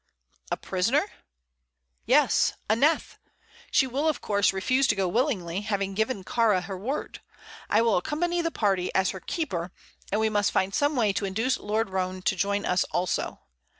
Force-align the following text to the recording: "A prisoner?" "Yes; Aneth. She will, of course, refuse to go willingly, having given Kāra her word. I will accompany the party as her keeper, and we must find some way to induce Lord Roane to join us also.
"A 0.49 0.57
prisoner?" 0.57 1.05
"Yes; 2.07 2.53
Aneth. 2.67 3.19
She 3.69 3.85
will, 3.85 4.07
of 4.07 4.19
course, 4.19 4.51
refuse 4.51 4.87
to 4.87 4.95
go 4.95 5.07
willingly, 5.07 5.61
having 5.61 5.93
given 5.93 6.23
Kāra 6.23 6.63
her 6.63 6.75
word. 6.75 7.21
I 7.69 7.83
will 7.83 7.97
accompany 7.97 8.41
the 8.41 8.49
party 8.49 8.91
as 8.95 9.11
her 9.11 9.19
keeper, 9.19 9.71
and 10.11 10.19
we 10.19 10.27
must 10.27 10.51
find 10.51 10.73
some 10.73 10.95
way 10.95 11.13
to 11.13 11.25
induce 11.25 11.59
Lord 11.59 11.91
Roane 11.91 12.23
to 12.23 12.35
join 12.35 12.65
us 12.65 12.83
also. 12.85 13.41